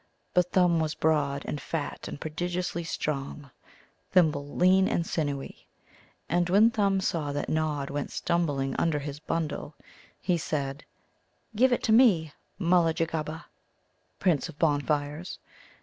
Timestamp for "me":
11.93-12.33